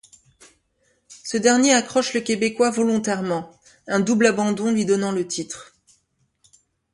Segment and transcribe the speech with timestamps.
[1.23, 3.51] Ce dernier accroche le Québécois volontairement,
[3.87, 5.75] un double abandon lui donnant le titre.